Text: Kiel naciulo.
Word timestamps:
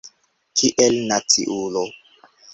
Kiel 0.61 0.97
naciulo. 1.11 1.87